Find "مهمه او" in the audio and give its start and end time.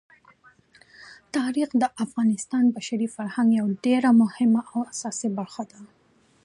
4.21-4.79